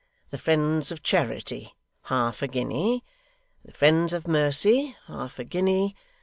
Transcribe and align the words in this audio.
The 0.31 0.39
Friends 0.39 0.91
of 0.91 1.03
Charity, 1.03 1.75
half 2.05 2.41
a 2.41 2.47
guinea. 2.47 3.03
The 3.63 3.71
Friends 3.71 4.13
of 4.13 4.27
Mercy, 4.27 4.97
half 5.05 5.37
a 5.37 5.43
guinea. 5.43 5.95